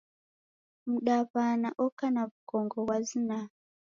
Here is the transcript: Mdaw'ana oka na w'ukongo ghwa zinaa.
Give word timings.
Mdaw'ana 0.91 1.69
oka 1.85 2.05
na 2.13 2.21
w'ukongo 2.29 2.79
ghwa 2.85 2.97
zinaa. 3.07 3.45